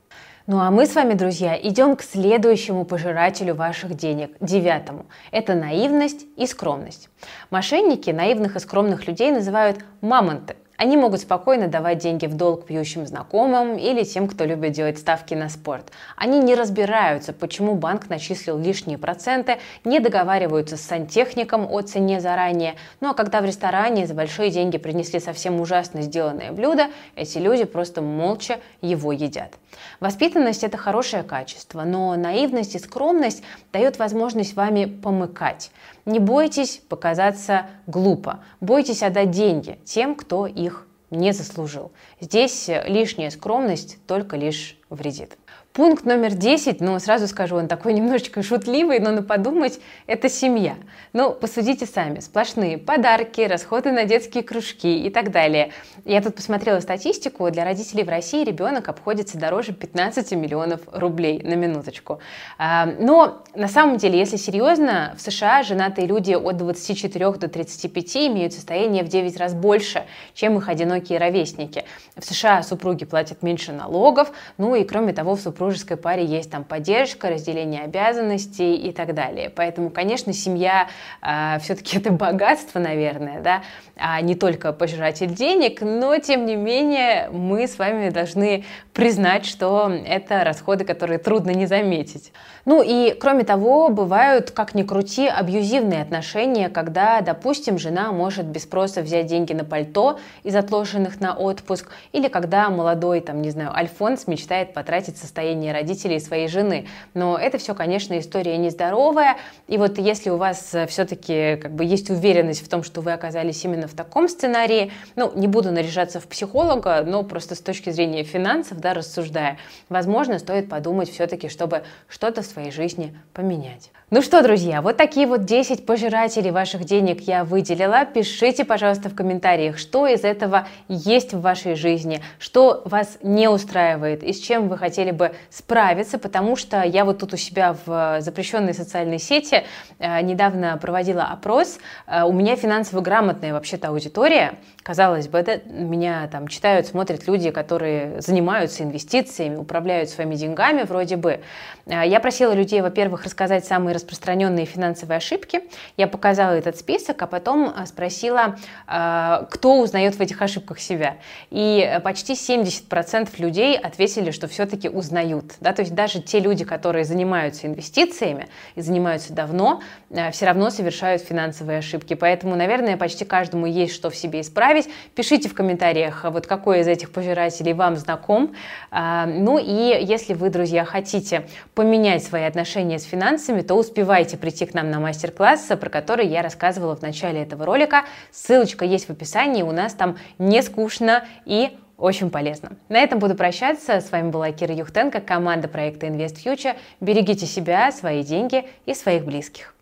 Ну 0.50 0.60
а 0.60 0.72
мы 0.72 0.86
с 0.86 0.96
вами, 0.96 1.14
друзья, 1.14 1.60
идем 1.62 1.98
к 1.98 2.02
следующему 2.02 2.86
пожирателю 2.86 3.54
ваших 3.54 3.96
денег, 3.96 4.32
девятому. 4.40 5.06
Это 5.32 5.56
наивность 5.56 6.26
и 6.38 6.48
скромность. 6.48 7.10
Мошенники 7.50 8.12
наивных 8.12 8.56
и 8.56 8.60
скромных 8.60 9.08
людей 9.08 9.32
называют 9.32 9.80
мамонты. 10.00 10.56
Они 10.78 10.96
могут 10.96 11.22
спокойно 11.22 11.68
давать 11.68 11.98
деньги 11.98 12.28
в 12.28 12.36
долг 12.36 12.68
пьющим 12.68 13.08
знакомым 13.08 13.78
или 13.78 14.04
тем, 14.04 14.28
кто 14.28 14.46
любит 14.46 14.74
делать 14.74 15.00
ставки 15.00 15.34
на 15.34 15.50
спорт. 15.50 15.92
Они 16.16 16.38
не 16.38 16.54
разбираются, 16.54 17.34
почему 17.34 17.74
банк 17.74 18.10
начислил 18.10 18.60
лишние 18.60 19.00
проценты, 19.00 19.58
не 19.84 20.00
договариваются 20.00 20.78
с 20.78 20.82
сантехником 20.82 21.68
о 21.68 21.82
цене 21.82 22.22
заранее. 22.22 22.76
Ну 23.02 23.10
а 23.10 23.16
когда 23.16 23.42
в 23.42 23.46
ресторане 23.46 24.06
за 24.06 24.14
большие 24.14 24.52
деньги 24.52 24.78
принесли 24.78 25.20
совсем 25.20 25.60
ужасно 25.60 26.04
сделанное 26.04 26.52
блюдо, 26.52 26.90
эти 27.16 27.40
люди 27.40 27.64
просто 27.64 28.04
молча 28.04 28.60
его 28.80 29.12
едят. 29.12 29.56
Воспитанность– 30.00 30.64
это 30.64 30.78
хорошее 30.78 31.24
качество, 31.24 31.84
но 31.84 32.16
наивность 32.16 32.76
и 32.76 32.80
скромность 32.80 33.44
дают 33.74 33.98
возможность 33.98 34.56
вами 34.56 34.86
помыкать. 34.86 35.72
Не 36.06 36.20
бойтесь 36.20 36.82
показаться 36.88 37.66
глупо, 37.86 38.40
бойтесь 38.62 39.04
отдать 39.04 39.32
деньги 39.32 39.80
тем, 39.84 40.16
кто 40.16 40.48
их 40.48 40.67
не 41.10 41.32
заслужил. 41.34 41.92
Здесь 42.20 42.70
лишняя 42.86 43.30
скромность 43.30 43.98
только 44.08 44.38
лишь 44.38 44.78
вредит. 44.90 45.38
Пункт 45.78 46.06
номер 46.06 46.34
10, 46.34 46.82
ну, 46.82 46.98
сразу 46.98 47.28
скажу, 47.28 47.56
он 47.56 47.68
такой 47.68 47.94
немножечко 47.98 48.42
шутливый, 48.42 48.98
но 49.00 49.12
на 49.12 49.22
подумать, 49.22 49.80
это 50.08 50.28
семья. 50.28 50.74
Ну, 51.14 51.32
посудите 51.32 51.86
сами, 51.86 52.20
сплошные 52.20 52.80
подарки, 52.80 53.42
расходы 53.42 53.92
на 53.92 54.06
детские 54.06 54.42
кружки 54.42 55.06
и 55.06 55.12
так 55.12 55.30
далее. 55.30 55.72
Я 56.04 56.24
тут 56.24 56.34
посмотрела 56.34 56.80
статистику, 56.80 57.52
для 57.52 57.64
родителей 57.64 58.04
в 58.04 58.10
России 58.10 58.44
ребенок 58.44 58.90
обходится 58.90 59.38
дороже 59.38 59.72
15 59.72 60.32
миллионов 60.32 60.82
рублей 60.92 61.44
на 61.44 61.54
минуточку. 61.54 62.22
А, 62.58 62.88
но 62.88 63.44
на 63.54 63.68
самом 63.68 63.98
деле, 63.98 64.18
если 64.18 64.38
серьезно, 64.38 65.14
в 65.16 65.22
США 65.22 65.62
женатые 65.62 66.08
люди 66.08 66.34
от 66.34 66.58
24 66.58 67.34
до 67.34 67.48
35 67.50 68.16
имеют 68.16 68.54
состояние 68.54 69.04
в 69.04 69.10
9 69.10 69.38
раз 69.38 69.54
больше, 69.54 70.06
чем 70.34 70.58
их 70.58 70.70
одинокие 70.70 71.20
ровесники. 71.20 71.84
В 72.16 72.26
США 72.26 72.64
супруги 72.64 73.06
платят 73.06 73.44
меньше 73.44 73.74
налогов, 73.74 74.32
ну 74.58 74.74
и 74.74 74.84
кроме 74.84 75.14
того, 75.14 75.36
в 75.36 75.40
супруге 75.40 75.67
супружеской 75.68 75.98
паре 75.98 76.24
есть 76.26 76.50
там 76.50 76.64
поддержка, 76.64 77.30
разделение 77.30 77.84
обязанностей 77.84 78.76
и 78.76 78.92
так 78.94 79.14
далее. 79.14 79.50
Поэтому, 79.50 79.90
конечно, 79.90 80.32
семья 80.32 80.88
э, 81.22 81.60
все-таки 81.60 81.98
это 81.98 82.12
богатство, 82.12 82.80
наверное, 82.80 83.42
да, 83.42 83.64
а 83.98 84.22
не 84.22 84.36
только 84.36 84.72
пожиратель 84.72 85.34
денег, 85.34 85.82
но 85.82 86.18
тем 86.20 86.46
не 86.46 86.56
менее 86.56 87.30
мы 87.32 87.68
с 87.68 87.78
вами 87.78 88.10
должны 88.10 88.64
признать, 88.94 89.46
что 89.46 89.92
это 90.06 90.44
расходы, 90.44 90.86
которые 90.86 91.20
трудно 91.20 91.52
не 91.52 91.66
заметить. 91.66 92.32
Ну 92.68 92.84
и 92.86 93.14
кроме 93.14 93.46
того, 93.46 93.88
бывают, 93.88 94.52
как 94.52 94.76
ни 94.76 94.84
крути, 94.84 95.26
абьюзивные 95.26 96.02
отношения, 96.02 96.68
когда, 96.68 97.22
допустим, 97.22 97.80
жена 97.80 98.12
может 98.12 98.46
без 98.46 98.64
спроса 98.64 99.02
взять 99.02 99.28
деньги 99.28 99.54
на 99.54 99.64
пальто 99.64 100.20
из 100.44 100.54
отложенных 100.54 101.22
на 101.22 101.34
отпуск, 101.34 101.90
или 102.12 102.28
когда 102.28 102.70
молодой, 102.70 103.22
там, 103.22 103.42
не 103.42 103.52
знаю, 103.52 103.74
Альфонс 103.74 104.28
мечтает 104.28 104.74
потратить 104.74 105.18
состояние 105.18 105.72
родителей 105.72 106.20
своей 106.20 106.50
жены. 106.50 106.88
Но 107.14 107.38
это 107.38 107.58
все, 107.58 107.74
конечно, 107.74 108.20
история 108.20 108.58
нездоровая. 108.58 109.38
И 109.70 109.78
вот 109.78 109.98
если 109.98 110.30
у 110.30 110.36
вас 110.36 110.76
все-таки 110.90 111.56
как 111.56 111.72
бы 111.72 111.86
есть 111.86 112.10
уверенность 112.10 112.66
в 112.66 112.68
том, 112.68 112.84
что 112.84 113.00
вы 113.00 113.14
оказались 113.14 113.64
именно 113.64 113.88
в 113.88 113.94
таком 113.94 114.28
сценарии, 114.28 114.92
ну, 115.16 115.32
не 115.36 115.48
буду 115.48 115.72
наряжаться 115.72 116.20
в 116.20 116.28
психолога, 116.28 117.02
но 117.08 117.24
просто 117.24 117.56
с 117.56 117.62
точки 117.62 117.92
зрения 117.92 118.24
финансов, 118.24 118.82
да, 118.82 118.94
рассуждая, 118.94 119.58
возможно, 119.88 120.38
стоит 120.38 120.68
подумать 120.68 121.10
все-таки, 121.10 121.48
чтобы 121.48 121.84
что-то 122.10 122.42
в 122.42 122.57
своей 122.58 122.72
жизни 122.72 123.16
поменять. 123.34 123.92
Ну 124.10 124.22
что, 124.22 124.42
друзья, 124.42 124.82
вот 124.82 124.96
такие 124.96 125.28
вот 125.28 125.44
10 125.44 125.86
пожирателей 125.86 126.52
ваших 126.52 126.86
денег 126.86 127.20
я 127.28 127.44
выделила. 127.44 128.06
Пишите, 128.06 128.64
пожалуйста, 128.64 129.10
в 129.10 129.16
комментариях, 129.16 129.78
что 129.78 130.08
из 130.08 130.24
этого 130.24 130.66
есть 130.88 131.34
в 131.34 131.42
вашей 131.42 131.76
жизни, 131.76 132.22
что 132.40 132.84
вас 132.86 133.18
не 133.22 133.50
устраивает 133.50 134.24
и 134.24 134.32
с 134.32 134.40
чем 134.40 134.70
вы 134.70 134.78
хотели 134.78 135.12
бы 135.12 135.34
справиться, 135.50 136.20
потому 136.20 136.56
что 136.56 136.84
я 136.84 137.04
вот 137.04 137.20
тут 137.20 137.34
у 137.34 137.38
себя 137.38 137.76
в 137.86 138.22
запрещенной 138.22 138.74
социальной 138.74 139.20
сети 139.20 139.66
э, 140.00 140.22
недавно 140.22 140.78
проводила 140.78 141.26
опрос. 141.26 141.78
Э, 142.08 142.24
у 142.24 142.32
меня 142.32 142.56
финансово 142.56 143.02
грамотная 143.02 143.52
вообще-то 143.52 143.90
аудитория. 143.90 144.54
Казалось 144.84 145.28
бы, 145.28 145.38
это 145.38 145.60
меня 145.70 146.30
там 146.32 146.48
читают, 146.48 146.88
смотрят 146.88 147.28
люди, 147.28 147.52
которые 147.52 148.22
занимаются 148.22 148.84
инвестициями, 148.84 149.58
управляют 149.58 150.10
своими 150.10 150.36
деньгами 150.36 150.84
вроде 150.84 151.18
бы. 151.18 151.42
Э, 151.88 152.04
я 152.08 152.22
просила 152.22 152.47
людей, 152.54 152.82
во-первых, 152.82 153.24
рассказать 153.24 153.66
самые 153.66 153.94
распространенные 153.94 154.66
финансовые 154.66 155.18
ошибки. 155.18 155.62
Я 155.98 156.08
показала 156.08 156.52
этот 156.52 156.78
список, 156.78 157.22
а 157.22 157.28
потом 157.28 157.74
а, 157.76 157.86
спросила, 157.86 158.58
а, 158.86 159.48
кто 159.50 159.80
узнает 159.80 160.16
в 160.16 160.22
этих 160.22 160.42
ошибках 160.42 160.80
себя. 160.80 161.18
И 161.50 162.00
почти 162.04 162.34
70% 162.34 163.30
людей 163.38 163.78
ответили, 163.78 164.32
что 164.32 164.48
все-таки 164.48 164.90
узнают. 164.90 165.54
Да? 165.60 165.74
То 165.74 165.82
есть 165.82 165.94
даже 165.94 166.22
те 166.22 166.40
люди, 166.40 166.66
которые 166.66 167.06
занимаются 167.06 167.68
инвестициями 167.68 168.48
и 168.76 168.82
занимаются 168.82 169.34
давно, 169.34 169.82
а, 170.12 170.32
все 170.32 170.46
равно 170.46 170.70
совершают 170.70 171.22
финансовые 171.22 171.80
ошибки. 171.80 172.14
Поэтому, 172.14 172.56
наверное, 172.56 172.98
почти 172.98 173.26
каждому 173.26 173.66
есть 173.66 173.94
что 173.94 174.10
в 174.10 174.16
себе 174.16 174.42
исправить. 174.42 174.90
Пишите 175.16 175.50
в 175.50 175.54
комментариях, 175.54 176.26
вот 176.26 176.48
какой 176.48 176.82
из 176.82 176.88
этих 176.88 177.12
пожирателей 177.12 177.74
вам 177.74 177.96
знаком. 177.96 178.54
Ну 178.92 179.58
и 179.58 180.06
если 180.06 180.34
вы, 180.34 180.50
друзья, 180.50 180.86
хотите 180.86 181.48
поменять 181.74 182.24
свои 182.38 182.46
отношения 182.46 183.00
с 183.00 183.04
финансами, 183.04 183.64
то 183.64 183.74
успевайте 183.74 184.38
прийти 184.38 184.68
к 184.68 184.76
нам 184.76 184.92
на 184.92 185.00
мастер-класс, 185.00 185.72
про 185.82 185.90
который 185.90 186.28
я 186.28 186.44
рассказывала 186.44 186.96
в 186.96 187.02
начале 187.02 187.42
этого 187.42 187.66
ролика. 187.66 188.04
Ссылочка 188.32 188.86
есть 188.86 189.08
в 189.08 189.10
описании, 189.10 189.64
у 189.64 189.72
нас 189.72 189.96
там 189.96 190.18
не 190.38 190.62
скучно 190.62 191.26
и 191.46 191.76
очень 191.98 192.30
полезно. 192.30 192.74
На 192.90 193.00
этом 193.00 193.18
буду 193.18 193.34
прощаться. 193.34 194.02
С 194.02 194.12
вами 194.12 194.30
была 194.30 194.52
Кира 194.52 194.76
Юхтенко, 194.76 195.20
команда 195.20 195.68
проекта 195.68 196.06
Invest 196.06 196.36
Future. 196.46 196.76
Берегите 197.02 197.48
себя, 197.48 197.92
свои 197.92 198.22
деньги 198.22 198.66
и 198.86 198.94
своих 198.94 199.26
близких. 199.26 199.74